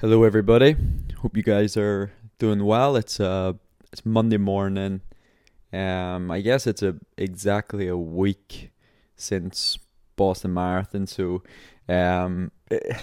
[0.00, 0.76] Hello, everybody.
[1.22, 2.94] Hope you guys are doing well.
[2.94, 3.54] It's uh,
[3.92, 5.00] it's Monday morning.
[5.72, 8.70] Um, I guess it's a exactly a week
[9.16, 9.76] since
[10.14, 11.08] Boston Marathon.
[11.08, 11.42] So,
[11.88, 12.96] um, it,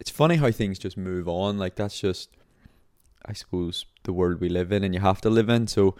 [0.00, 1.56] it's funny how things just move on.
[1.56, 2.30] Like that's just,
[3.24, 5.68] I suppose, the world we live in, and you have to live in.
[5.68, 5.94] So,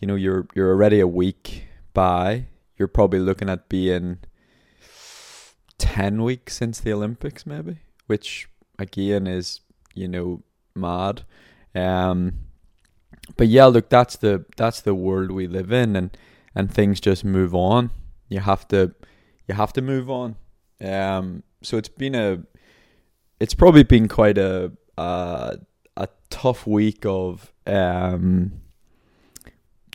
[0.00, 1.64] you know, you're you're already a week
[1.94, 2.44] by.
[2.76, 4.18] You're probably looking at being
[5.78, 9.60] ten weeks since the Olympics, maybe, which again is
[9.94, 10.42] you know,
[10.74, 11.22] mad.
[11.74, 12.38] Um,
[13.36, 16.16] but yeah, look, that's the that's the world we live in, and
[16.54, 17.90] and things just move on.
[18.28, 18.94] You have to
[19.48, 20.36] you have to move on.
[20.80, 22.42] Um, so it's been a
[23.40, 25.58] it's probably been quite a a,
[25.96, 28.52] a tough week of um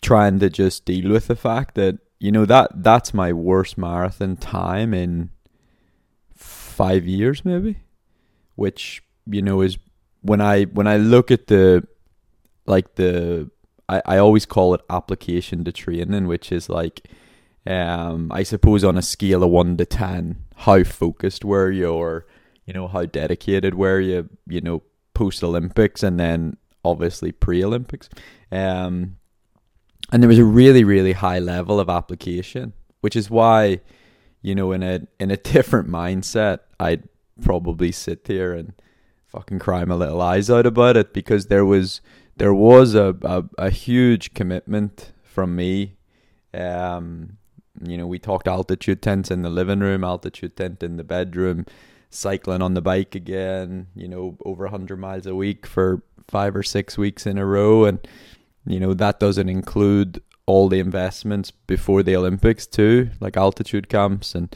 [0.01, 4.35] trying to just deal with the fact that you know that that's my worst marathon
[4.37, 5.29] time in
[6.35, 7.77] five years maybe
[8.55, 9.77] which you know is
[10.21, 11.87] when I when I look at the
[12.65, 13.49] like the
[13.87, 17.07] I, I always call it application to training, which is like
[17.67, 22.25] um I suppose on a scale of one to ten, how focused were you or
[22.65, 24.83] you know, how dedicated were you, you know,
[25.15, 28.09] post Olympics and then obviously pre Olympics.
[28.51, 29.17] Um
[30.11, 33.79] and there was a really, really high level of application, which is why,
[34.41, 37.07] you know, in a in a different mindset, I'd
[37.41, 38.73] probably sit there and
[39.29, 42.01] fucking cry my little eyes out about it because there was
[42.37, 45.95] there was a, a, a huge commitment from me.
[46.53, 47.37] Um,
[47.85, 51.65] you know, we talked altitude tents in the living room, altitude tent in the bedroom,
[52.09, 56.63] cycling on the bike again, you know, over 100 miles a week for five or
[56.63, 57.85] six weeks in a row.
[57.85, 57.99] And,
[58.65, 64.33] you know, that doesn't include all the investments before the Olympics, too, like altitude camps.
[64.33, 64.55] And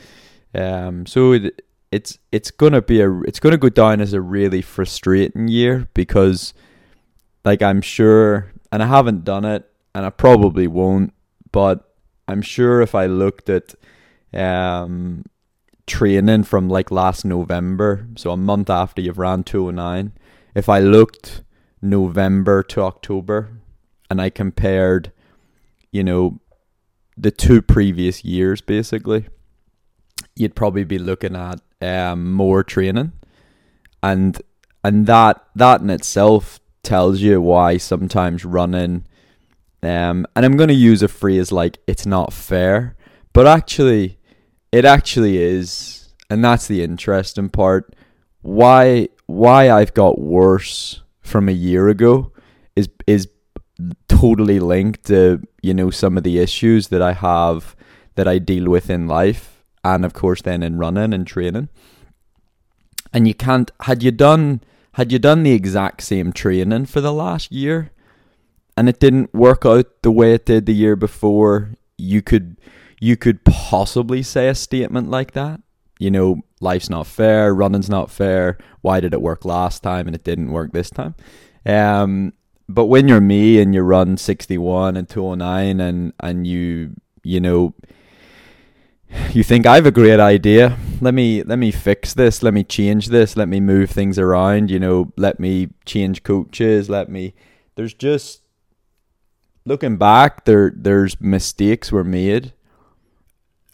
[0.55, 4.63] um, so it, it's it's gonna be a it's gonna go down as a really
[4.63, 6.53] frustrating year because
[7.45, 11.13] like I'm sure and I haven't done it and I probably won't,
[11.51, 11.93] but
[12.27, 13.75] I'm sure if I looked at
[14.33, 15.23] um
[15.85, 20.13] training from like last November, so a month after you've ran 209,
[20.55, 21.43] if I looked
[21.79, 23.59] November to October
[24.09, 25.11] and I compared,
[25.91, 26.39] you know,
[27.15, 29.27] the two previous years basically,
[30.35, 33.11] you'd probably be looking at um, more training,
[34.01, 34.41] and
[34.83, 39.05] and that that in itself tells you why sometimes running.
[39.81, 42.95] Um, and I'm going to use a phrase like "it's not fair,"
[43.33, 44.17] but actually,
[44.71, 47.95] it actually is, and that's the interesting part.
[48.41, 52.31] Why why I've got worse from a year ago
[52.75, 53.27] is is
[54.07, 57.75] totally linked to you know some of the issues that I have
[58.15, 59.52] that I deal with in life
[59.83, 61.69] and of course then in running and training.
[63.13, 64.61] And you can't had you done
[64.93, 67.91] had you done the exact same training for the last year
[68.75, 72.57] and it didn't work out the way it did the year before, you could
[72.99, 75.61] you could possibly say a statement like that.
[75.99, 78.57] You know, life's not fair, running's not fair.
[78.81, 81.15] Why did it work last time and it didn't work this time?
[81.65, 82.33] Um,
[82.67, 87.73] but when you're me and you run 61 and 209 and and you you know
[89.33, 90.77] you think I've a great idea.
[91.01, 92.43] Let me let me fix this.
[92.43, 93.35] Let me change this.
[93.35, 94.71] Let me move things around.
[94.71, 96.89] You know, let me change coaches.
[96.89, 97.33] Let me.
[97.75, 98.41] There's just
[99.65, 100.45] looking back.
[100.45, 102.53] There there's mistakes were made.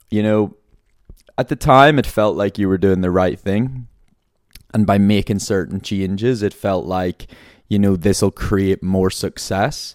[0.10, 0.58] You know,
[1.38, 3.88] at the time it felt like you were doing the right thing,
[4.74, 7.28] and by making certain changes, it felt like
[7.68, 9.94] you know this will create more success.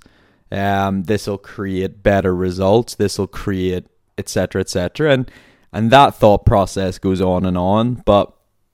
[0.52, 2.94] Um, this will create better results.
[2.94, 3.86] This will create
[4.18, 5.12] etc., etc.
[5.12, 5.30] And
[5.72, 8.02] and that thought process goes on and on.
[8.04, 8.32] But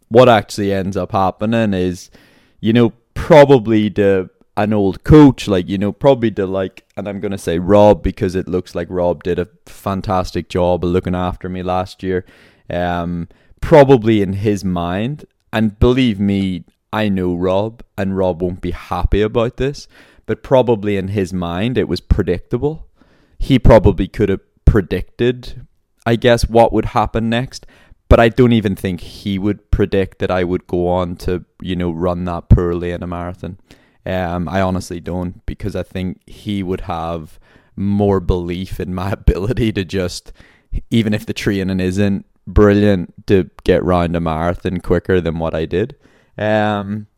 [0.08, 2.10] what actually ends up happening is,
[2.60, 7.20] you know, probably to an old coach, like you know, probably the like, and I'm
[7.20, 11.48] gonna say Rob because it looks like Rob did a fantastic job of looking after
[11.48, 12.24] me last year.
[12.68, 13.28] Um,
[13.60, 19.22] probably in his mind, and believe me, I know Rob, and Rob won't be happy
[19.22, 19.88] about this,
[20.26, 22.88] but probably in his mind, it was predictable.
[23.38, 25.66] He probably could have predicted,
[26.06, 27.66] I guess, what would happen next.
[28.08, 31.74] But I don't even think he would predict that I would go on to, you
[31.74, 33.58] know, run that poorly in a marathon.
[34.06, 37.40] Um, I honestly don't because I think he would have
[37.74, 40.32] more belief in my ability to just,
[40.88, 45.66] even if the training isn't brilliant, to get round a marathon quicker than what I
[45.66, 45.96] did.
[46.38, 47.08] Um,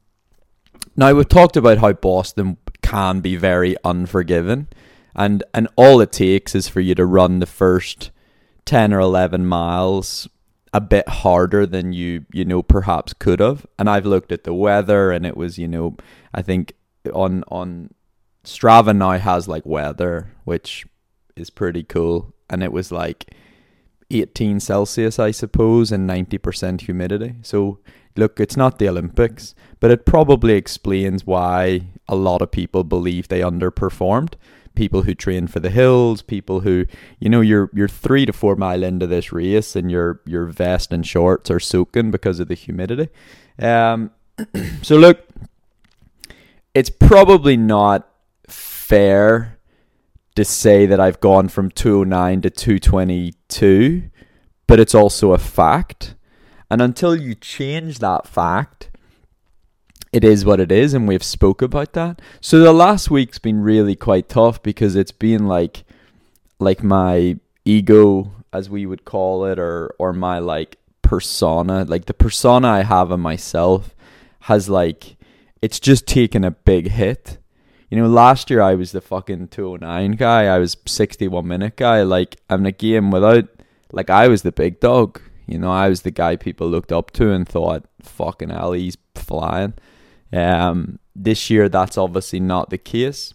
[0.97, 4.69] now we've talked about how Boston can be very unforgiving
[5.15, 8.11] and and all it takes is for you to run the first
[8.65, 10.29] 10 or 11 miles
[10.73, 13.67] a bit harder than you you know perhaps could have.
[13.79, 15.97] And i've looked at the weather and it was you know
[16.33, 16.75] i think
[17.13, 17.91] on on
[18.45, 20.87] strava now has like weather which
[21.37, 22.35] is pretty cool.
[22.51, 23.35] And it was like
[24.11, 27.37] 18 celsius i suppose and 90% humidity.
[27.43, 27.79] So
[28.17, 33.29] look it's not the olympics but it probably explains why a lot of people believe
[33.29, 34.35] they underperformed
[34.75, 36.87] people who train for the hills, people who,
[37.19, 40.93] you know, you're you're three to four mile into this race and your your vest
[40.93, 43.09] and shorts are soaking because of the humidity.
[43.59, 44.11] Um,
[44.83, 45.27] so look,
[46.75, 48.09] it's probably not
[48.49, 49.59] fair
[50.35, 54.11] to say that I've gone from 209 to 222,
[54.67, 56.15] but it's also a fact.
[56.71, 58.91] And until you change that fact,
[60.13, 62.21] it is what it is and we've spoke about that.
[62.41, 65.85] So the last week's been really quite tough because it's been like
[66.59, 72.15] like my ego as we would call it or or my like persona like the
[72.15, 73.95] persona i have of myself
[74.41, 75.17] has like
[75.61, 77.39] it's just taken a big hit.
[77.89, 80.47] You know last year i was the fucking 209 guy.
[80.47, 83.49] I was 61 minute guy like i'm a game without
[83.93, 85.21] like i was the big dog.
[85.47, 88.97] You know i was the guy people looked up to and thought fucking hell he's
[89.15, 89.75] flying
[90.33, 93.35] um, this year, that's obviously not the case.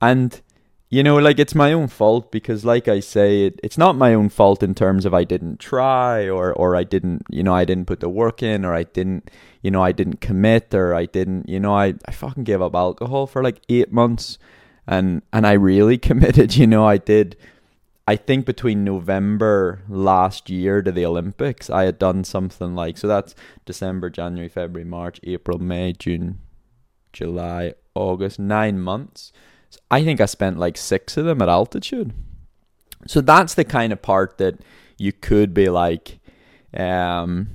[0.00, 0.40] And,
[0.88, 4.14] you know, like it's my own fault because, like I say, it, it's not my
[4.14, 7.64] own fault in terms of I didn't try or, or I didn't, you know, I
[7.64, 9.30] didn't put the work in or I didn't,
[9.62, 12.74] you know, I didn't commit or I didn't, you know, I, I fucking gave up
[12.74, 14.38] alcohol for like eight months
[14.86, 17.36] and, and I really committed, you know, I did
[18.06, 23.06] I think between November last year to the Olympics, I had done something like so
[23.06, 23.34] that's
[23.64, 26.40] December, January, February, March, April, May, June,
[27.12, 29.32] July, August, nine months.
[29.70, 32.12] So I think I spent like six of them at altitude.
[33.06, 34.60] So that's the kind of part that
[34.98, 36.18] you could be like,
[36.76, 37.48] um,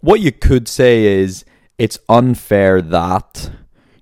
[0.00, 1.44] what you could say is
[1.76, 3.50] it's unfair that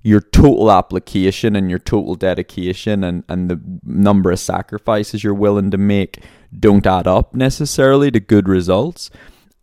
[0.07, 5.69] your total application and your total dedication and, and the number of sacrifices you're willing
[5.69, 6.23] to make
[6.57, 9.11] don't add up necessarily to good results.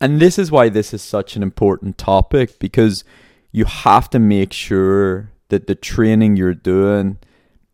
[0.02, 3.04] And this is why this is such an important topic because
[3.52, 7.16] you have to make sure that the training you're doing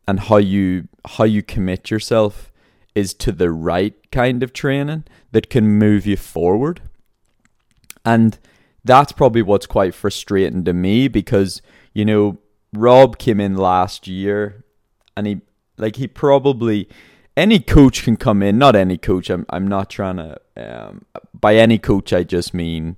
[0.06, 2.52] and how you how you commit yourself
[2.94, 5.02] is to the right kind of training
[5.32, 6.82] that can move you forward.
[8.04, 8.38] And
[8.84, 11.60] that's probably what's quite frustrating to me because
[11.94, 12.38] you know
[12.72, 14.64] Rob came in last year
[15.16, 15.40] and he
[15.76, 16.88] like he probably
[17.36, 19.30] any coach can come in, not any coach.
[19.30, 22.96] I'm I'm not trying to um, by any coach I just mean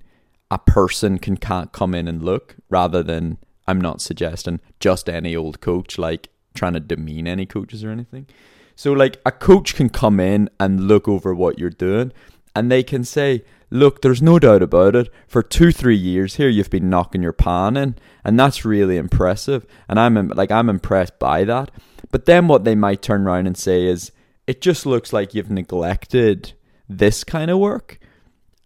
[0.50, 5.34] a person can can't come in and look rather than I'm not suggesting just any
[5.34, 8.26] old coach like trying to demean any coaches or anything.
[8.75, 12.12] So like a coach can come in and look over what you're doing
[12.54, 15.08] and they can say, look, there's no doubt about it.
[15.26, 19.66] For two, three years here, you've been knocking your pan in, and that's really impressive.
[19.88, 21.70] And I'm like, I'm impressed by that.
[22.10, 24.12] But then what they might turn around and say is,
[24.46, 26.52] it just looks like you've neglected
[26.88, 27.98] this kind of work.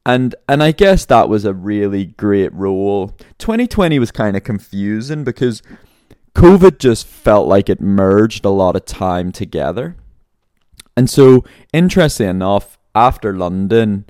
[0.05, 3.09] And and I guess that was a really great role.
[3.39, 5.63] 2020 was kind of confusing because
[6.35, 9.97] COVID just felt like it merged a lot of time together.
[10.97, 14.07] And so, interesting enough, after London,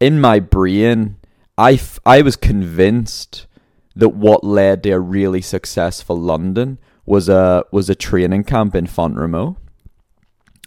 [0.00, 1.16] in my brain,
[1.56, 3.46] I, f- I was convinced
[3.94, 8.86] that what led to a really successful London was a was a training camp in
[8.86, 9.56] Font-Romeu.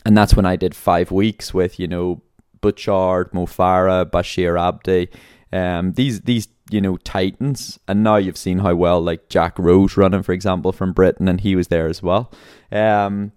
[0.05, 2.21] And that's when I did five weeks with, you know,
[2.61, 5.09] Butchart, Mo Farah, Bashir Abdi,
[5.51, 7.79] um, these these you know titans.
[7.87, 11.41] And now you've seen how well like Jack Rowe's running, for example, from Britain, and
[11.41, 12.31] he was there as well.
[12.71, 13.31] Um,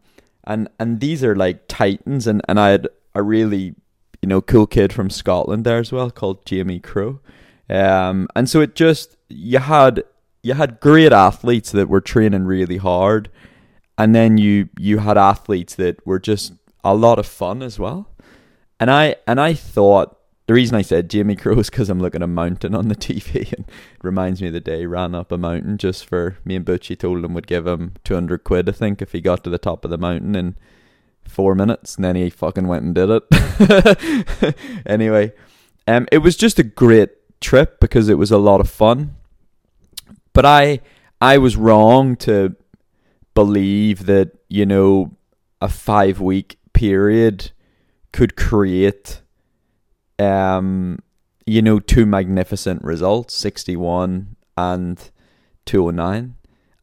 [0.45, 3.75] and and these are like titans, and and I had a really
[4.23, 7.21] you know, cool kid from Scotland there as well called Jamie Crowe.
[7.69, 10.05] Um, and so it just you had
[10.43, 13.31] you had great athletes that were training really hard,
[13.99, 16.53] and then you you had athletes that were just
[16.85, 18.09] a lot of fun as well.
[18.79, 22.23] And I and I thought the reason I said Jamie Crowe is because I'm looking
[22.23, 25.15] at a mountain on the TV and it reminds me of the day he ran
[25.15, 28.69] up a mountain just for me and Butchie told him would give him 200 quid
[28.69, 30.55] I think if he got to the top of the mountain and
[31.29, 34.57] four minutes, and then he fucking went and did it.
[34.87, 35.33] anyway,
[35.87, 39.17] um, it was just a great trip because it was a lot of fun.
[40.33, 40.81] But I,
[41.21, 42.57] I was wrong to
[43.35, 45.17] believe that you know
[45.61, 47.51] a five week period
[48.13, 49.21] could create,
[50.19, 50.99] um,
[51.47, 55.11] you know, two magnificent results, sixty one and
[55.65, 56.37] two oh nine,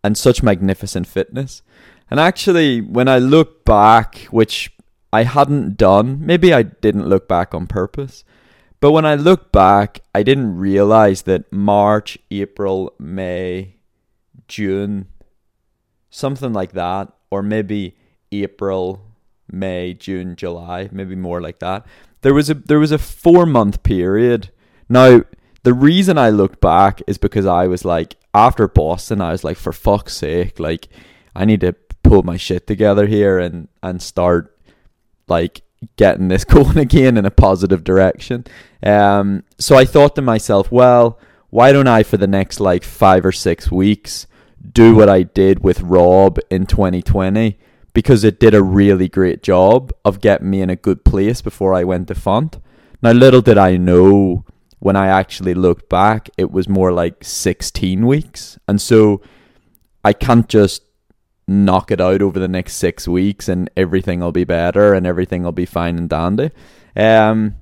[0.04, 1.62] and such magnificent fitness.
[2.13, 4.70] And actually, when I look back, which
[5.12, 8.24] I hadn't done, maybe I didn't look back on purpose,
[8.84, 13.77] But when I look back, I didn't realize that March, April, May,
[14.50, 15.08] June,
[16.10, 17.96] something like that, or maybe
[18.34, 19.01] April,
[19.50, 21.86] May, June, July, maybe more like that.
[22.24, 24.50] There was a there was a 4 month period.
[24.89, 25.22] Now,
[25.63, 29.55] the reason I looked back is because I was like after Boston, I was like
[29.55, 30.89] for fuck's sake, like
[31.34, 31.72] I need to
[32.13, 34.55] pull my shit together here and and start
[35.27, 35.63] like
[35.96, 38.46] getting this going again in a positive direction.
[38.84, 43.25] Um, so I thought to myself, well, why don't I for the next like five
[43.25, 44.27] or six weeks
[44.72, 47.58] do what I did with Rob in 2020
[47.93, 51.74] because it did a really great job of getting me in a good place before
[51.74, 52.60] I went to Font.
[53.01, 54.46] Now, little did I know
[54.79, 58.58] when I actually looked back, it was more like 16 weeks.
[58.67, 59.22] And so
[60.03, 60.84] I can't just
[61.48, 65.44] knock it out over the next six weeks and everything will be better and everything
[65.44, 66.52] will be fine and dandy.
[66.96, 67.56] Um,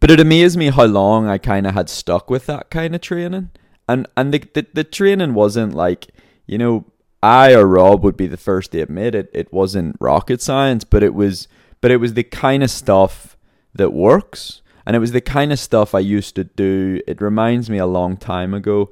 [0.00, 3.00] but it amazed me how long I kind of had stuck with that kind of
[3.00, 3.50] training.
[3.88, 6.08] And and the, the, the training wasn't like,
[6.46, 6.86] you know,
[7.22, 9.30] I or Rob would be the first to admit it.
[9.32, 11.48] It wasn't rocket science, but it was
[11.80, 13.36] but it was the kind of stuff
[13.74, 14.60] that works.
[14.86, 17.00] And it was the kind of stuff I used to do.
[17.06, 18.90] It reminds me a long time ago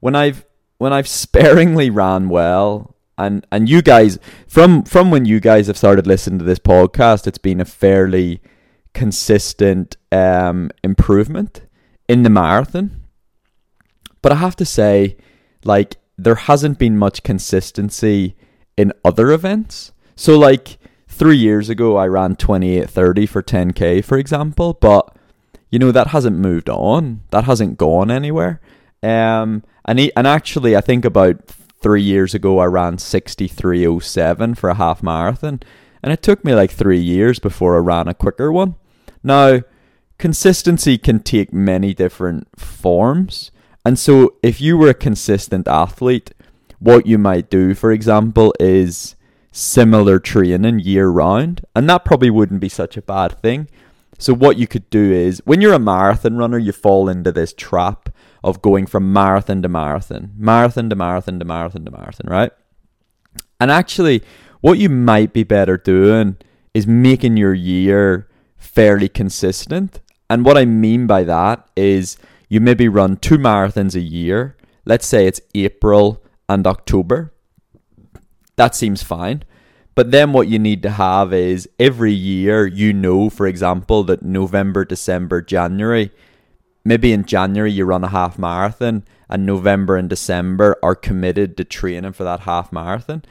[0.00, 0.44] when I've
[0.78, 5.76] when I've sparingly ran well and and you guys from from when you guys have
[5.76, 8.40] started listening to this podcast, it's been a fairly
[8.94, 11.62] consistent um, improvement
[12.08, 13.02] in the marathon.
[14.22, 15.16] But I have to say,
[15.64, 18.36] like there hasn't been much consistency
[18.76, 19.92] in other events.
[20.16, 24.74] So like three years ago, I ran twenty eight thirty for ten k, for example,
[24.74, 25.16] but
[25.70, 27.22] you know that hasn't moved on.
[27.30, 28.60] That hasn't gone anywhere.
[29.02, 31.36] Um, and he, and actually, I think about
[31.80, 35.60] three years ago, I ran 63.07 for a half marathon.
[36.02, 38.76] And it took me like three years before I ran a quicker one.
[39.22, 39.60] Now,
[40.18, 43.50] consistency can take many different forms.
[43.84, 46.32] And so, if you were a consistent athlete,
[46.78, 49.14] what you might do, for example, is
[49.52, 51.64] similar training year round.
[51.74, 53.68] And that probably wouldn't be such a bad thing.
[54.18, 57.52] So, what you could do is when you're a marathon runner, you fall into this
[57.52, 58.10] trap
[58.42, 62.52] of going from marathon to marathon, marathon to marathon to marathon to marathon, right?
[63.60, 64.22] And actually,
[64.60, 66.36] what you might be better doing
[66.74, 70.00] is making your year fairly consistent.
[70.28, 72.16] And what I mean by that is
[72.48, 74.56] you maybe run two marathons a year.
[74.84, 77.32] Let's say it's April and October.
[78.56, 79.44] That seems fine.
[79.94, 84.22] But then what you need to have is every year you know, for example, that
[84.22, 86.10] November, December, January
[86.84, 91.64] maybe in January you run a half marathon and November and December are committed to
[91.64, 93.22] training for that half marathon.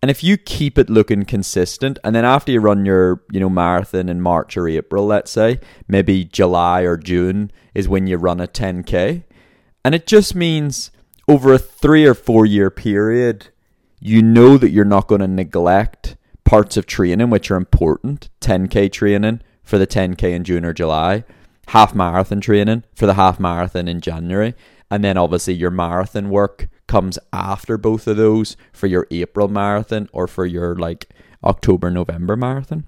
[0.00, 3.50] And if you keep it looking consistent, and then after you run your, you know,
[3.50, 8.40] marathon in March or April, let's say, maybe July or June is when you run
[8.40, 9.24] a 10K.
[9.84, 10.92] And it just means
[11.26, 13.48] over a three or four year period,
[14.00, 18.90] you know that you're not going to neglect parts of training which are important 10K
[18.90, 21.24] training for the 10K in June or July,
[21.68, 24.54] half marathon training for the half marathon in January.
[24.90, 30.08] And then obviously your marathon work comes after both of those for your April marathon
[30.12, 31.08] or for your like
[31.44, 32.84] October, November marathon.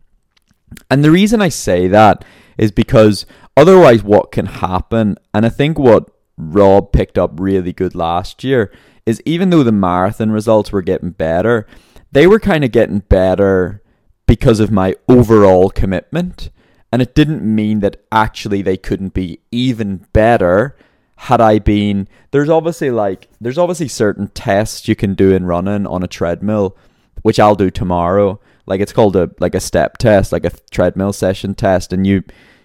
[0.90, 2.24] And the reason I say that
[2.56, 7.94] is because otherwise, what can happen, and I think what Rob picked up really good
[7.94, 8.72] last year,
[9.04, 11.66] is even though the marathon results were getting better,
[12.12, 13.82] they were kind of getting better
[14.26, 16.50] because of my overall commitment.
[16.92, 20.76] And it didn't mean that actually they couldn't be even better
[21.16, 22.08] had I been.
[22.30, 26.76] There's obviously like, there's obviously certain tests you can do in running on a treadmill,
[27.22, 28.40] which I'll do tomorrow.
[28.66, 32.22] Like it's called a like a step test, like a treadmill session test, and you,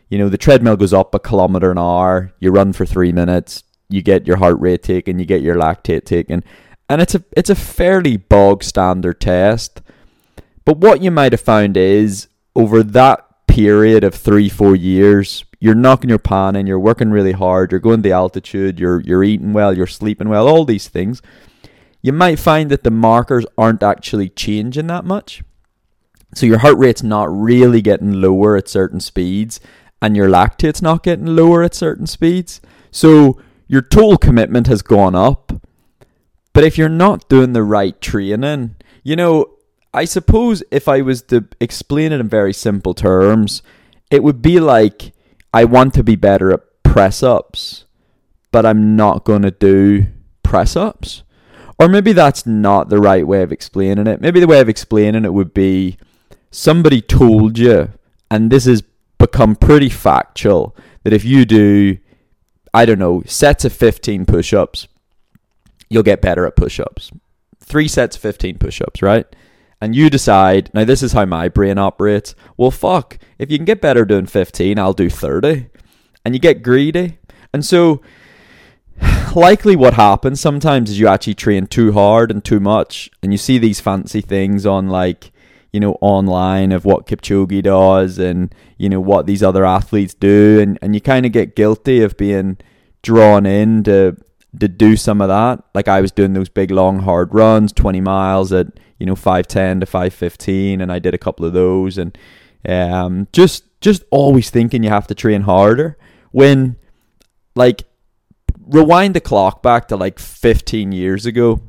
[0.09, 2.31] you know, the treadmill goes up a kilometer an hour.
[2.39, 3.63] You run for three minutes.
[3.89, 5.17] You get your heart rate taken.
[5.17, 6.43] You get your lactate taken,
[6.89, 9.81] and it's a it's a fairly bog standard test.
[10.63, 13.24] But what you might have found is over that
[13.55, 17.79] period of three, four years, you're knocking your pan in, you're working really hard, you're
[17.79, 21.21] going the altitude, you're you're eating well, you're sleeping well, all these things,
[22.01, 25.41] you might find that the markers aren't actually changing that much.
[26.33, 29.61] So your heart rate's not really getting lower at certain speeds,
[30.01, 32.59] and your lactate's not getting lower at certain speeds.
[32.91, 35.53] So your total commitment has gone up.
[36.51, 39.54] But if you're not doing the right training, you know,
[39.95, 43.63] I suppose if I was to explain it in very simple terms,
[44.11, 45.13] it would be like
[45.53, 47.85] I want to be better at press ups,
[48.51, 50.07] but I'm not going to do
[50.43, 51.23] press ups.
[51.79, 54.19] Or maybe that's not the right way of explaining it.
[54.19, 55.97] Maybe the way of explaining it would be
[56.51, 57.89] somebody told you,
[58.29, 58.83] and this has
[59.17, 61.97] become pretty factual, that if you do,
[62.73, 64.89] I don't know, sets of 15 push ups,
[65.89, 67.11] you'll get better at push ups.
[67.61, 69.25] Three sets of 15 push ups, right?
[69.81, 72.33] And you decide, now this is how my brain operates.
[72.57, 75.67] Well, fuck, if you can get better doing 15, I'll do 30.
[76.23, 77.19] And you get greedy.
[77.53, 78.01] And so,
[79.35, 83.09] likely what happens sometimes is you actually train too hard and too much.
[83.21, 85.31] And you see these fancy things on like,
[85.71, 90.59] you know, online of what Kipchoge does and, you know, what these other athletes do.
[90.61, 92.57] And, and you kind of get guilty of being
[93.01, 93.83] drawn in
[94.59, 95.63] to, do some of that.
[95.73, 98.67] Like I was doing those big, long, hard runs, 20 miles at,
[98.99, 100.81] you know, 510 to 515.
[100.81, 101.97] And I did a couple of those.
[101.97, 102.17] And
[102.67, 105.97] um, just, just always thinking you have to train harder
[106.31, 106.77] when,
[107.55, 107.85] like,
[108.67, 111.61] rewind the clock back to like 15 years ago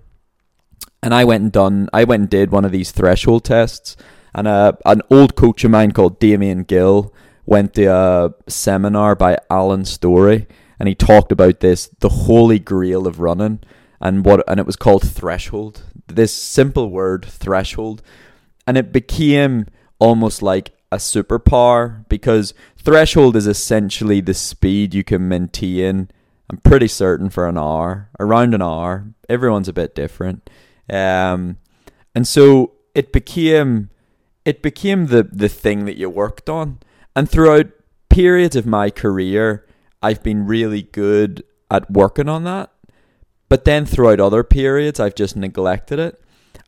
[1.02, 3.96] and I went and done I went and did one of these threshold tests
[4.34, 7.12] and uh, an old coach of mine called Damien Gill
[7.44, 10.46] went to a seminar by Alan Storey
[10.78, 13.60] and he talked about this the holy grail of running
[14.00, 15.82] and what and it was called threshold.
[16.06, 18.02] This simple word threshold.
[18.66, 19.66] And it became
[19.98, 26.10] almost like a superpower because threshold is essentially the speed you can maintain
[26.48, 29.08] I'm pretty certain for an hour around an hour.
[29.28, 30.48] Everyone's a bit different.
[30.88, 31.58] Um,
[32.14, 33.90] and so it became
[34.44, 36.78] it became the the thing that you worked on.
[37.16, 37.66] And throughout
[38.08, 39.65] periods of my career,
[40.06, 42.70] I've been really good at working on that.
[43.48, 46.22] But then throughout other periods, I've just neglected it.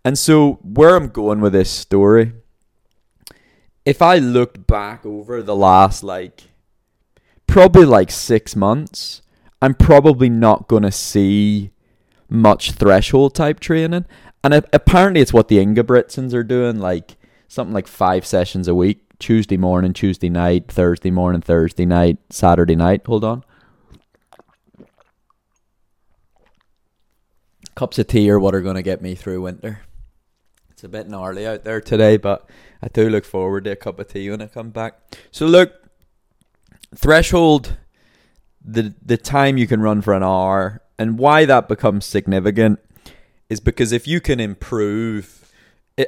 [0.04, 2.33] And so where I'm going with this story,
[3.85, 6.49] if I looked back over the last like
[7.47, 9.23] probably like six months,
[9.62, 11.71] I'm probably not going to see
[12.28, 14.04] much threshold type training.
[14.42, 17.16] And apparently, it's what the Ingebrigtsens are doing, like
[17.47, 22.76] something like five sessions a week Tuesday morning, Tuesday night, Thursday morning, Thursday night, Saturday
[22.76, 23.02] night.
[23.06, 23.44] Hold on.
[27.75, 29.80] Cups of tea are what are going to get me through winter.
[30.70, 32.48] It's a bit gnarly out there today, but
[32.83, 34.94] I do look forward to a cup of tea when I come back.
[35.31, 35.72] So, look,
[36.94, 37.76] threshold,
[38.64, 42.81] the the time you can run for an hour and why that becomes significant
[43.48, 45.38] is because if you can improve,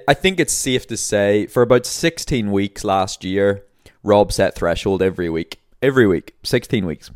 [0.07, 3.64] I think it's safe to say for about 16 weeks last year,
[4.03, 5.61] Rob set threshold every week.
[5.83, 7.11] Every week, 16 weeks.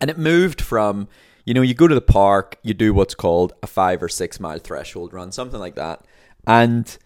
[0.00, 1.08] And it moved from,
[1.44, 4.40] you know, you go to the park, you do what's called a five or six
[4.40, 6.04] mile threshold run, something like that.
[6.46, 6.96] And,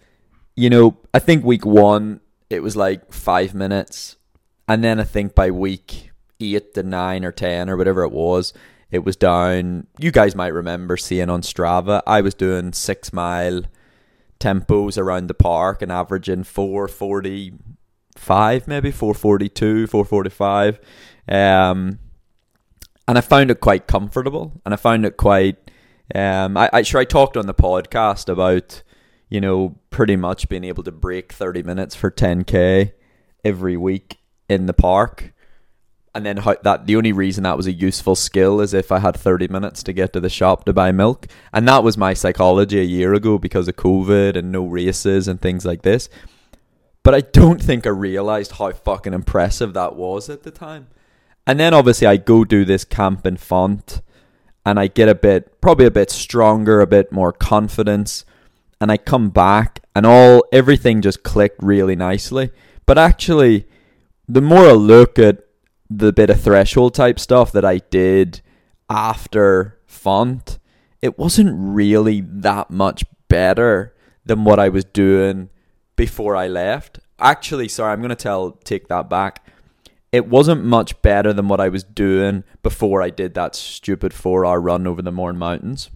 [0.56, 4.16] you know, I think week one, it was like five minutes.
[4.66, 6.10] And then I think by week
[6.40, 8.52] eight to nine or 10 or whatever it was,
[8.90, 9.86] it was down.
[9.98, 12.02] You guys might remember seeing on Strava.
[12.06, 13.62] I was doing six mile
[14.44, 17.52] tempos around the park and averaging four forty
[18.16, 20.78] five, maybe four forty two, four forty five.
[21.28, 21.98] Um,
[23.08, 25.56] and I found it quite comfortable, and I found it quite.
[26.14, 28.82] Um, I, I sure I talked on the podcast about
[29.30, 32.92] you know pretty much being able to break thirty minutes for ten k
[33.44, 35.33] every week in the park
[36.14, 39.00] and then how, that the only reason that was a useful skill is if I
[39.00, 41.26] had 30 minutes to get to the shop to buy milk.
[41.52, 45.40] And that was my psychology a year ago because of COVID and no races and
[45.40, 46.08] things like this.
[47.02, 50.86] But I don't think I realized how fucking impressive that was at the time.
[51.46, 54.00] And then obviously I go do this camp in font
[54.64, 58.24] and I get a bit probably a bit stronger, a bit more confidence
[58.80, 62.50] and I come back and all everything just clicked really nicely.
[62.86, 63.66] But actually
[64.28, 65.44] the more I look at
[65.90, 68.40] the bit of threshold type stuff that I did
[68.88, 70.58] after font,
[71.02, 73.94] it wasn't really that much better
[74.24, 75.50] than what I was doing
[75.96, 77.00] before I left.
[77.18, 79.46] Actually, sorry, I'm going to tell take that back.
[80.12, 84.60] It wasn't much better than what I was doing before I did that stupid 4-hour
[84.60, 85.90] run over the Mourne Mountains,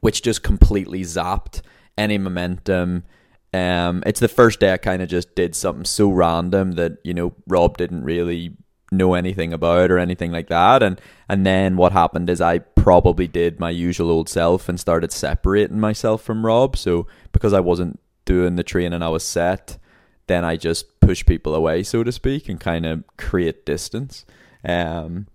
[0.00, 1.60] which just completely zapped
[1.98, 3.04] any momentum.
[3.52, 7.12] Um, it's the first day I kind of just did something so random that you
[7.12, 8.56] know Rob didn't really
[8.92, 13.26] know anything about or anything like that and and then what happened is I probably
[13.26, 17.98] did my usual old self and started separating myself from Rob so because I wasn't
[18.24, 19.78] doing the training I was set
[20.26, 24.24] then I just push people away so to speak and kind of create distance
[24.64, 25.26] um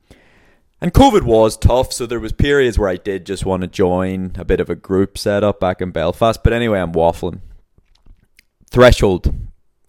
[0.80, 4.34] and COVID was tough, so there was periods where I did just want to join
[4.38, 6.43] a bit of a group setup back in Belfast.
[6.43, 7.41] But anyway, I'm waffling.
[8.70, 9.34] Threshold,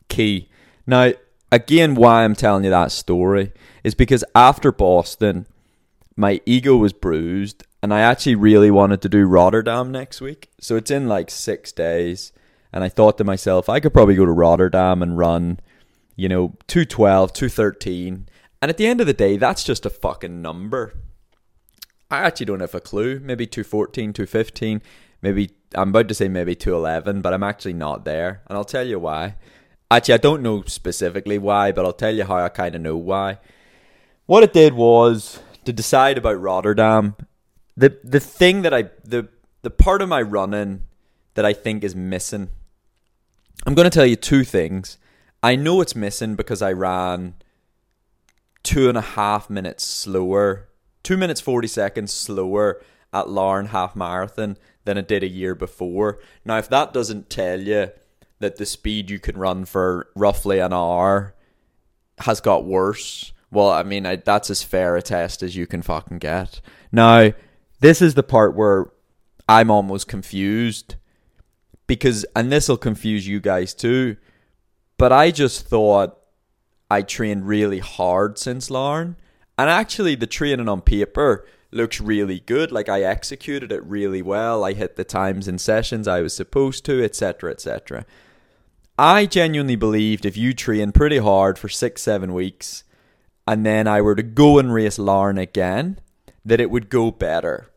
[0.08, 0.48] key.
[0.86, 1.12] Now,
[1.50, 3.52] again, why I'm telling you that story
[3.84, 5.46] is because after Boston,
[6.16, 10.50] my ego was bruised and I actually really wanted to do Rotterdam next week.
[10.60, 12.32] So it's in like six days.
[12.72, 15.58] And I thought to myself, I could probably go to Rotterdam and run,
[16.16, 18.28] you know, 212, 213.
[18.60, 20.92] And at the end of the day, that's just a fucking number.
[22.10, 23.20] I actually don't have a clue.
[23.20, 24.82] Maybe 214, 215,
[25.22, 28.42] maybe I'm about to say maybe 211, but I'm actually not there.
[28.48, 29.36] And I'll tell you why.
[29.90, 32.96] Actually, I don't know specifically why, but I'll tell you how I kind of know
[32.96, 33.38] why.
[34.26, 37.16] What it did was to decide about Rotterdam.
[37.76, 39.28] The the thing that I the
[39.62, 40.82] the part of my running
[41.34, 42.50] that I think is missing.
[43.66, 44.98] I'm going to tell you two things.
[45.42, 47.34] I know it's missing because I ran
[48.62, 50.68] two and a half minutes slower,
[51.02, 56.18] two minutes forty seconds slower at Larne half marathon than it did a year before.
[56.44, 57.90] Now, if that doesn't tell you
[58.40, 61.34] that the speed you can run for roughly an hour
[62.20, 63.32] has got worse.
[63.50, 66.60] Well, I mean, I, that's as fair a test as you can fucking get.
[66.92, 67.32] Now,
[67.80, 68.86] this is the part where
[69.48, 70.96] I'm almost confused
[71.86, 74.16] because, and this will confuse you guys too,
[74.98, 76.18] but I just thought
[76.90, 79.16] I trained really hard since Larne.
[79.56, 82.72] And actually, the training on paper looks really good.
[82.72, 84.64] Like I executed it really well.
[84.64, 88.06] I hit the times in sessions I was supposed to, etc., etc.
[88.98, 92.82] I genuinely believed if you train pretty hard for six, seven weeks,
[93.46, 96.00] and then I were to go and race Larne again,
[96.44, 97.70] that it would go better.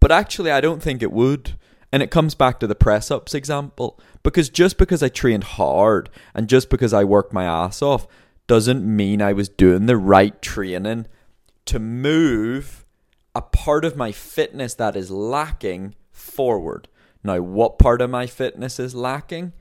[0.00, 1.54] But actually, I don't think it would.
[1.92, 4.00] And it comes back to the press ups example.
[4.22, 8.06] Because just because I trained hard and just because I worked my ass off
[8.48, 11.06] doesn't mean I was doing the right training
[11.66, 12.84] to move
[13.34, 16.88] a part of my fitness that is lacking forward.
[17.22, 19.52] Now, what part of my fitness is lacking?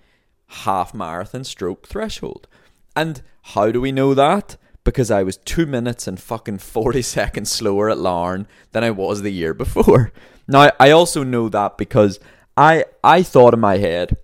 [0.47, 2.47] Half marathon stroke threshold.
[2.95, 4.57] And how do we know that?
[4.83, 9.21] Because I was two minutes and fucking 40 seconds slower at Larne than I was
[9.21, 10.11] the year before.
[10.47, 12.19] Now, I also know that because
[12.55, 14.15] I, I thought in my head,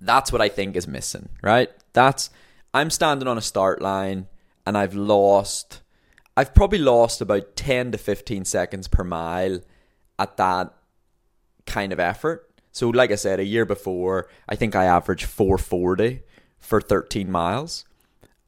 [0.00, 1.70] that's what I think is missing, right?
[1.92, 2.30] That's,
[2.74, 4.26] I'm standing on a start line
[4.66, 5.80] and I've lost,
[6.36, 9.60] I've probably lost about 10 to 15 seconds per mile
[10.18, 10.74] at that
[11.66, 12.47] kind of effort.
[12.78, 16.22] So, like I said, a year before, I think I averaged 440
[16.60, 17.84] for 13 miles.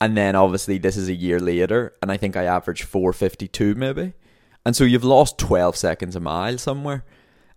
[0.01, 4.13] And then obviously, this is a year later, and I think I averaged 452 maybe.
[4.65, 7.05] And so you've lost 12 seconds a mile somewhere.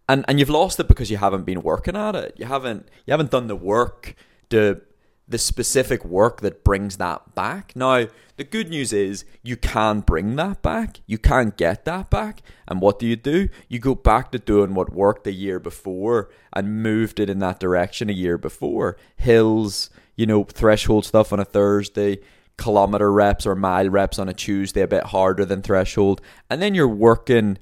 [0.09, 2.33] And, and you've lost it because you haven't been working at it.
[2.37, 4.15] You haven't you haven't done the work
[4.49, 4.81] to
[5.27, 7.73] the specific work that brings that back.
[7.75, 10.99] Now, the good news is you can bring that back.
[11.05, 12.41] You can get that back.
[12.67, 13.49] And what do you do?
[13.69, 17.59] You go back to doing what worked a year before and moved it in that
[17.59, 18.97] direction a year before.
[19.15, 22.19] Hills, you know, threshold stuff on a Thursday,
[22.57, 26.21] kilometer reps or mile reps on a Tuesday, a bit harder than threshold.
[26.49, 27.57] And then you're working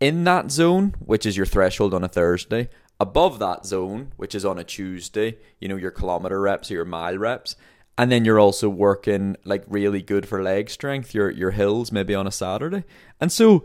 [0.00, 2.68] in that zone, which is your threshold on a Thursday,
[3.00, 6.84] above that zone, which is on a Tuesday, you know, your kilometer reps or your
[6.84, 7.56] mile reps.
[7.96, 12.14] And then you're also working like really good for leg strength, your your hills maybe
[12.14, 12.84] on a Saturday.
[13.20, 13.64] And so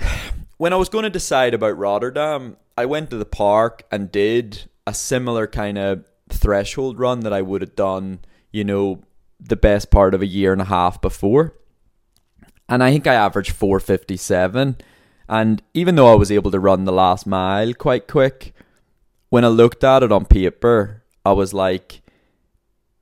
[0.56, 4.64] when I was going to decide about Rotterdam, I went to the park and did
[4.86, 9.02] a similar kind of threshold run that I would have done, you know,
[9.38, 11.54] the best part of a year and a half before.
[12.68, 14.76] And I think I averaged 457
[15.30, 18.52] and even though I was able to run the last mile quite quick,
[19.28, 22.02] when I looked at it on paper, I was like,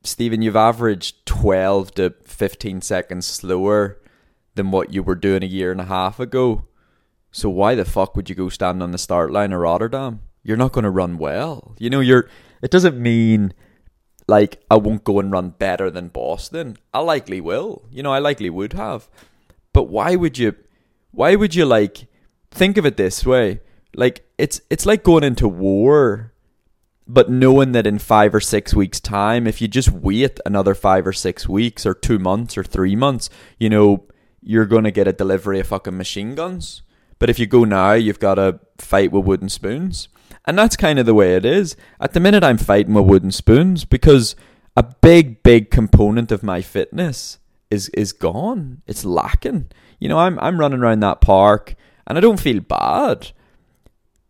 [0.02, 3.98] Stephen, you've averaged 12 to 15 seconds slower
[4.56, 6.66] than what you were doing a year and a half ago.
[7.32, 10.20] So why the fuck would you go stand on the start line of Rotterdam?
[10.42, 11.76] You're not going to run well.
[11.78, 12.28] You know, you're.
[12.60, 13.54] It doesn't mean
[14.26, 16.76] like I won't go and run better than Boston.
[16.92, 17.86] I likely will.
[17.90, 19.08] You know, I likely would have.
[19.72, 20.56] But why would you?
[21.10, 22.07] Why would you like?
[22.50, 23.60] Think of it this way.
[23.94, 26.32] Like it's it's like going into war
[27.10, 31.06] but knowing that in 5 or 6 weeks time if you just wait another 5
[31.06, 34.04] or 6 weeks or 2 months or 3 months you know
[34.42, 36.82] you're going to get a delivery of fucking machine guns.
[37.18, 40.08] But if you go now you've got to fight with wooden spoons.
[40.46, 41.76] And that's kind of the way it is.
[42.00, 44.36] At the minute I'm fighting with wooden spoons because
[44.76, 47.38] a big big component of my fitness
[47.70, 48.82] is is gone.
[48.86, 49.70] It's lacking.
[49.98, 51.74] You know I'm I'm running around that park
[52.08, 53.30] and I don't feel bad.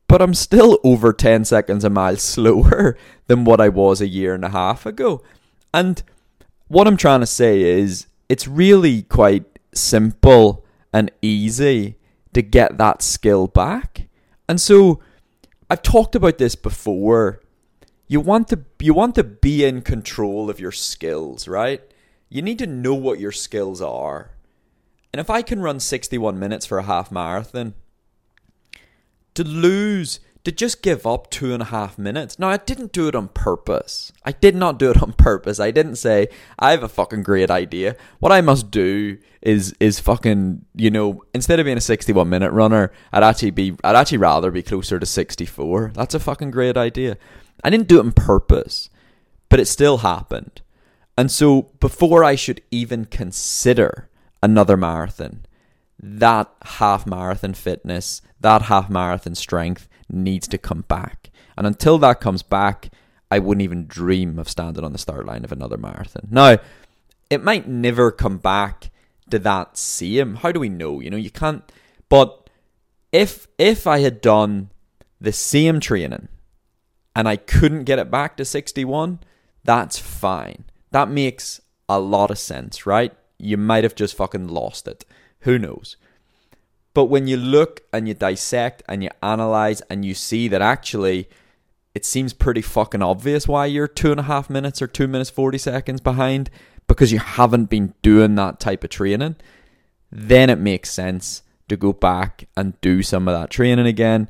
[0.08, 4.34] But I'm still over 10 seconds a mile slower than what I was a year
[4.34, 5.22] and a half ago.
[5.72, 6.02] And
[6.66, 11.96] what I'm trying to say is it's really quite simple and easy
[12.34, 14.08] to get that skill back.
[14.48, 15.00] And so
[15.70, 17.40] I've talked about this before.
[18.08, 21.82] You want to you want to be in control of your skills, right?
[22.30, 24.30] You need to know what your skills are.
[25.12, 27.74] And if I can run 61 minutes for a half marathon,
[29.34, 32.38] to lose to just give up two and a half minutes.
[32.38, 34.12] Now, I didn't do it on purpose.
[34.24, 35.60] I did not do it on purpose.
[35.60, 37.96] I didn't say, I have a fucking great idea.
[38.18, 42.50] What I must do is, is fucking, you know, instead of being a 61 minute
[42.52, 45.92] runner, I'd actually be, I'd actually rather be closer to 64.
[45.94, 47.18] That's a fucking great idea.
[47.62, 48.88] I didn't do it on purpose,
[49.48, 50.62] but it still happened.
[51.16, 54.07] And so before I should even consider
[54.42, 55.46] another marathon,
[56.00, 61.30] that half marathon fitness, that half marathon strength needs to come back.
[61.56, 62.90] And until that comes back,
[63.30, 66.28] I wouldn't even dream of standing on the start line of another marathon.
[66.30, 66.58] Now,
[67.30, 68.90] it might never come back
[69.30, 70.36] to that same.
[70.36, 71.00] How do we know?
[71.00, 71.70] You know, you can't.
[72.08, 72.48] But
[73.12, 74.70] if if I had done
[75.20, 76.28] the same training
[77.14, 79.20] and I couldn't get it back to 61,
[79.64, 80.64] that's fine.
[80.90, 83.12] That makes a lot of sense, right?
[83.38, 85.04] You might have just fucking lost it.
[85.40, 85.96] Who knows?
[86.94, 91.28] But when you look and you dissect and you analyze and you see that actually
[91.94, 95.30] it seems pretty fucking obvious why you're two and a half minutes or two minutes
[95.30, 96.50] 40 seconds behind
[96.86, 99.36] because you haven't been doing that type of training,
[100.10, 104.28] then it makes sense to go back and do some of that training again,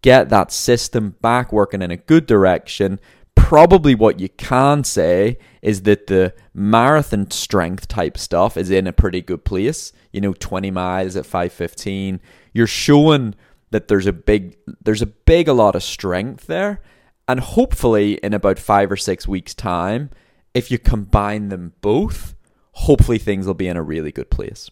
[0.00, 2.98] get that system back working in a good direction,
[3.34, 8.92] probably what you can say is that the marathon strength type stuff is in a
[8.92, 9.92] pretty good place.
[10.12, 12.20] You know, 20 miles at 515.
[12.52, 13.34] You're showing
[13.70, 16.80] that there's a big there's a big a lot of strength there.
[17.26, 20.10] And hopefully in about 5 or 6 weeks time,
[20.54, 22.34] if you combine them both,
[22.72, 24.70] hopefully things will be in a really good place.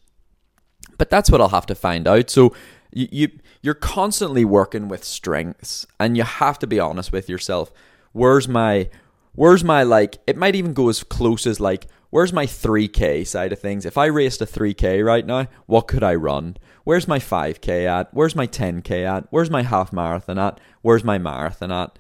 [0.96, 2.30] But that's what I'll have to find out.
[2.30, 2.54] So
[2.92, 3.28] you, you
[3.60, 7.72] you're constantly working with strengths and you have to be honest with yourself
[8.12, 8.88] where's my
[9.36, 13.52] where's my like it might even go as close as like where's my 3k side
[13.52, 13.86] of things?
[13.86, 16.56] If i raced a 3k right now what could i run?
[16.84, 18.12] Where's my 5k at?
[18.12, 19.26] Where's my 10k at?
[19.30, 20.60] Where's my half marathon at?
[20.82, 21.98] Where's my marathon at?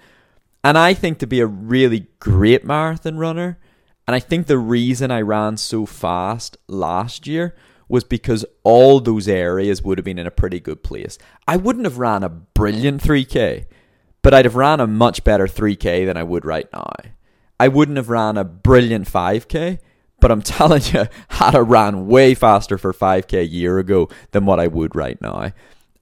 [0.64, 3.58] And i think to be a really great marathon runner
[4.06, 7.54] and i think the reason i ran so fast last year
[7.88, 11.18] was because all those areas would have been in a pretty good place.
[11.46, 13.66] I wouldn't have ran a brilliant 3k
[14.26, 16.90] but I'd have ran a much better 3K than I would right now.
[17.58, 19.78] I wouldn't have ran a brilliant 5K,
[20.20, 24.46] but I'm telling you, had I ran way faster for 5K a year ago than
[24.46, 25.52] what I would right now.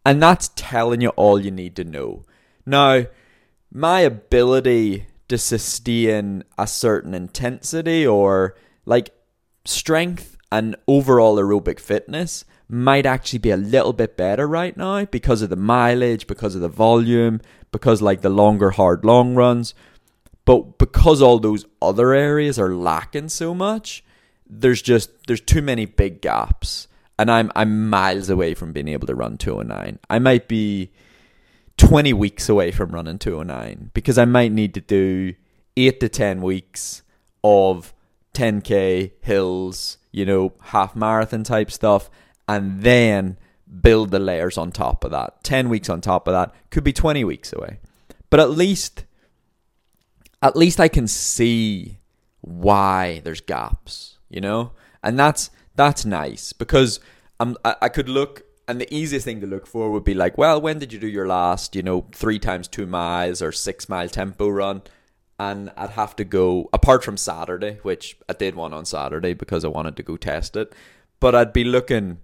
[0.04, 2.24] And that's telling you all you need to know.
[2.66, 3.06] Now,
[3.72, 9.10] my ability to sustain a certain intensity or like
[9.64, 15.42] strength and overall aerobic fitness might actually be a little bit better right now because
[15.42, 17.40] of the mileage, because of the volume,
[17.72, 19.74] because like the longer hard long runs.
[20.44, 24.04] But because all those other areas are lacking so much,
[24.46, 26.88] there's just there's too many big gaps.
[27.18, 29.98] And I'm I'm miles away from being able to run 209.
[30.10, 30.90] I might be
[31.76, 35.34] 20 weeks away from running 209 because I might need to do
[35.76, 37.02] 8 to 10 weeks
[37.42, 37.92] of
[38.34, 42.10] 10k hills, you know, half marathon type stuff
[42.48, 43.38] and then
[43.80, 45.42] build the layers on top of that.
[45.42, 47.78] 10 weeks on top of that could be 20 weeks away.
[48.30, 49.04] But at least
[50.44, 51.98] at least I can see
[52.42, 54.72] why there's gaps, you know?
[55.02, 57.00] And that's that's nice because
[57.40, 60.38] I'm, I, I could look and the easiest thing to look for would be like,
[60.38, 63.88] well, when did you do your last, you know, three times two miles or six
[63.88, 64.82] mile tempo run?
[65.38, 69.64] And I'd have to go, apart from Saturday, which I did one on Saturday because
[69.64, 70.74] I wanted to go test it,
[71.20, 72.18] but I'd be looking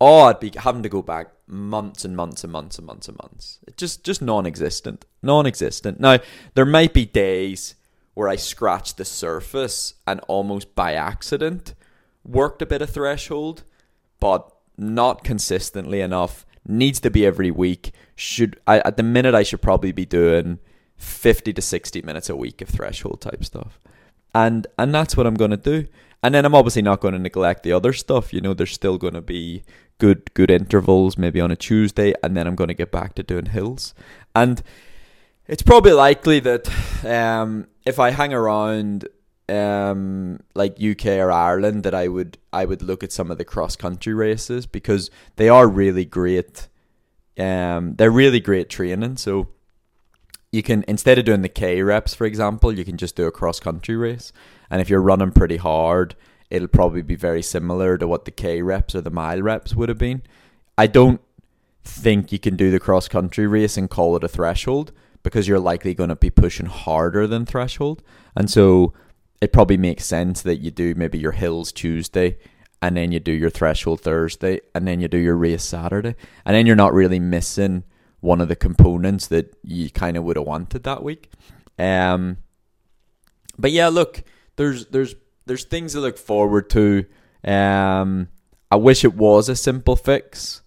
[0.00, 3.18] Oh, I'd be having to go back months and months and months and months and
[3.18, 3.58] months.
[3.66, 6.00] It's just just non-existent, non-existent.
[6.00, 6.18] Now
[6.54, 7.74] there might be days
[8.14, 11.74] where I scratch the surface and almost by accident
[12.24, 13.64] worked a bit of threshold,
[14.20, 16.46] but not consistently enough.
[16.66, 17.92] Needs to be every week.
[18.16, 20.58] Should I, at the minute I should probably be doing
[20.96, 23.78] fifty to sixty minutes a week of threshold type stuff,
[24.34, 25.86] and and that's what I'm gonna do.
[26.22, 28.32] And then I'm obviously not going to neglect the other stuff.
[28.32, 29.62] You know, there's still going to be
[29.98, 33.22] good good intervals, maybe on a Tuesday, and then I'm going to get back to
[33.22, 33.94] doing hills.
[34.34, 34.62] And
[35.46, 36.68] it's probably likely that
[37.04, 39.08] um, if I hang around
[39.48, 43.44] um, like UK or Ireland, that I would I would look at some of the
[43.44, 46.68] cross country races because they are really great.
[47.38, 49.16] Um, they're really great training.
[49.16, 49.48] So
[50.50, 53.32] you can instead of doing the K reps, for example, you can just do a
[53.32, 54.32] cross country race.
[54.70, 56.16] And if you're running pretty hard,
[56.54, 59.88] it'll probably be very similar to what the K reps or the mile reps would
[59.88, 60.22] have been.
[60.78, 61.20] I don't
[61.82, 64.92] think you can do the cross country race and call it a threshold
[65.24, 68.04] because you're likely going to be pushing harder than threshold.
[68.36, 68.92] And so
[69.40, 72.38] it probably makes sense that you do maybe your hills Tuesday
[72.80, 76.14] and then you do your threshold Thursday and then you do your race Saturday.
[76.44, 77.82] And then you're not really missing
[78.20, 81.30] one of the components that you kind of would have wanted that week.
[81.80, 82.36] Um,
[83.58, 84.22] but yeah, look,
[84.56, 87.06] there's there's there's things to look forward to.
[87.44, 88.28] Um,
[88.70, 90.62] I wish it was a simple fix.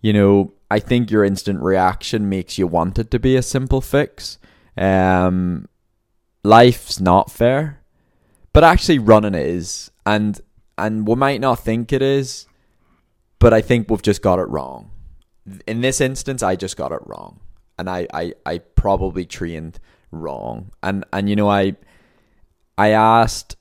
[0.00, 3.80] You know, I think your instant reaction makes you want it to be a simple
[3.80, 4.38] fix.
[4.76, 5.66] Um,
[6.44, 7.82] life's not fair,
[8.52, 10.40] but actually running it is, and
[10.76, 12.46] and we might not think it is,
[13.38, 14.90] but I think we've just got it wrong.
[15.66, 17.40] In this instance, I just got it wrong,
[17.78, 19.80] and I I, I probably trained
[20.12, 21.74] wrong, and and you know I
[22.76, 23.56] I asked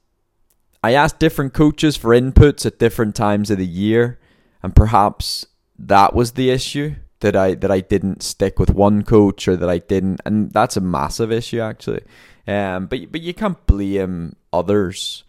[0.88, 4.20] I asked different coaches for inputs at different times of the year,
[4.64, 5.46] and perhaps
[5.78, 9.70] that was the issue that I that I didn't stick with one coach or that
[9.70, 12.04] I didn't, and that's a massive issue actually.
[12.48, 15.26] Um, but but you can't blame others.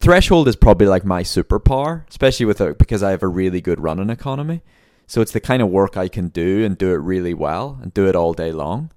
[0.00, 3.80] Threshold is probably like my superpower, especially with a, because I have a really good
[3.80, 4.62] running economy.
[5.08, 7.92] So it's the kind of work I can do and do it really well and
[7.92, 8.92] do it all day long.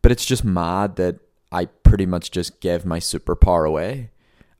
[0.00, 1.16] But it's just mad that
[1.52, 4.12] I pretty much just gave my superpower away.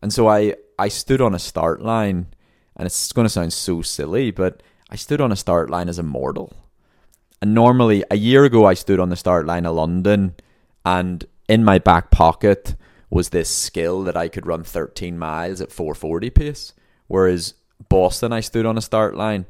[0.02, 2.26] And so I, I stood on a start line,
[2.76, 5.98] and it's going to sound so silly, but I stood on a start line as
[5.98, 6.52] a mortal.
[7.40, 10.34] And normally, a year ago, I stood on the start line of London,
[10.84, 12.74] and in my back pocket
[13.10, 16.72] was this skill that I could run 13 miles at 440 pace.
[17.06, 17.54] Whereas
[17.88, 19.46] Boston, I stood on a start line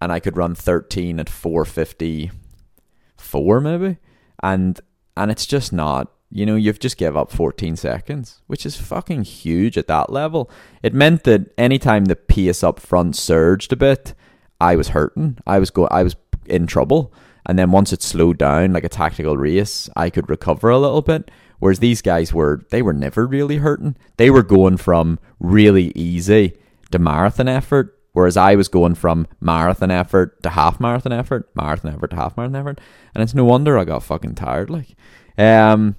[0.00, 3.98] and I could run 13 at 454 maybe.
[4.42, 4.80] And
[5.16, 9.22] and it's just not you know, you've just gave up 14 seconds, which is fucking
[9.22, 10.50] huge at that level.
[10.82, 14.14] It meant that anytime the pace up front surged a bit,
[14.60, 15.38] I was hurting.
[15.46, 17.12] I was go I was in trouble.
[17.48, 21.02] And then once it slowed down like a tactical race, I could recover a little
[21.02, 21.30] bit.
[21.58, 23.96] Whereas these guys were they were never really hurting.
[24.16, 26.54] They were going from really easy
[26.90, 31.94] to marathon effort, whereas I was going from marathon effort to half marathon effort, marathon
[31.94, 32.80] effort to half marathon effort.
[33.14, 34.96] And it's no wonder I got fucking tired like.
[35.38, 35.96] Um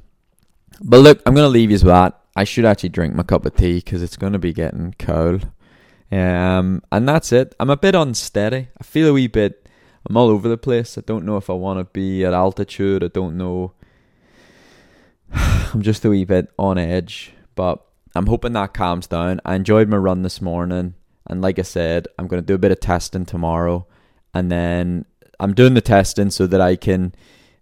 [0.81, 2.19] but look, I'm gonna leave you with that.
[2.35, 5.47] I should actually drink my cup of tea because it's gonna be getting cold.
[6.11, 7.53] Um, and that's it.
[7.59, 8.69] I'm a bit unsteady.
[8.79, 9.67] I feel a wee bit.
[10.07, 10.97] I'm all over the place.
[10.97, 13.03] I don't know if I want to be at altitude.
[13.03, 13.73] I don't know.
[15.33, 17.83] I'm just a wee bit on edge, but
[18.15, 19.41] I'm hoping that calms down.
[19.43, 20.93] I enjoyed my run this morning,
[21.29, 23.85] and like I said, I'm going to do a bit of testing tomorrow,
[24.33, 25.05] and then
[25.41, 27.13] I'm doing the testing so that I can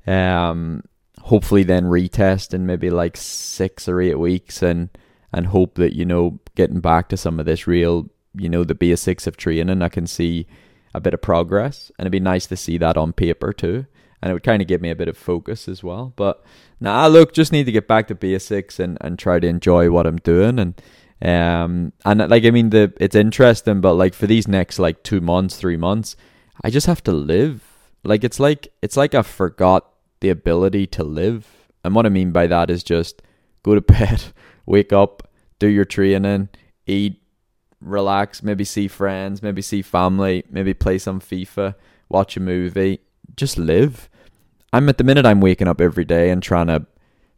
[0.06, 0.84] um,
[1.26, 4.90] hopefully then retest in maybe like six or eight weeks and
[5.34, 8.76] and hope that you know getting back to some of this real you know the
[8.76, 10.48] basics of training I can see
[10.94, 11.92] a bit of progress.
[11.98, 13.86] And it'd be nice to see that on paper too.
[14.22, 16.14] And it would kind of give me a bit of focus as well.
[16.16, 16.44] But
[16.80, 19.90] now nah look just need to get back to basics and and try to enjoy
[19.90, 20.60] what I'm doing.
[20.60, 20.82] And
[21.22, 25.22] um and like I mean the it's interesting but like for these next like 2
[25.22, 26.16] months 3 months
[26.64, 27.64] I just have to live.
[28.04, 31.70] Like it's like it's like I forgot the ability to live.
[31.84, 33.22] And what I mean by that is just
[33.64, 34.24] go to bed,
[34.66, 35.28] wake up,
[35.60, 36.50] do your training,
[36.86, 37.22] eat,
[37.82, 41.76] relax, maybe see friends, maybe see family, maybe play some FIFA,
[42.10, 43.00] watch a movie,
[43.36, 44.10] just live.
[44.74, 46.86] I'm at the minute I'm waking up every day and trying to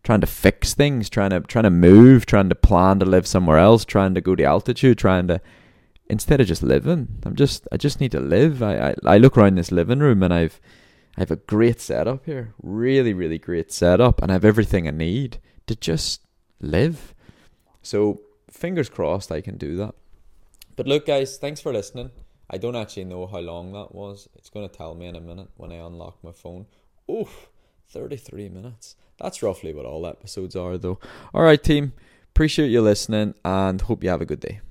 [0.04, 3.58] trying to fix things, trying to trying to move, trying to plan to live somewhere
[3.58, 5.42] else, trying to go to altitude, trying to
[6.10, 7.20] instead of just living.
[7.26, 8.64] I'm just I just need to live.
[8.64, 10.60] I I, I look around this living room and I've
[11.18, 14.92] I have a great setup here, really, really great setup, and I have everything I
[14.92, 16.22] need to just
[16.62, 17.16] live.
[17.82, 19.96] So, fingers crossed I can do that.
[20.76, 22.12] But look, guys, thanks for listening.
[22.52, 24.30] I don't actually know how long that was.
[24.36, 26.68] It's going to tell me in a minute when I unlock my phone.
[27.10, 27.50] Oof,
[27.90, 28.96] 33 minutes.
[29.20, 31.00] That's roughly what all episodes are, though.
[31.34, 31.94] All right, team.
[32.30, 34.62] Appreciate you listening and hope you have a good day.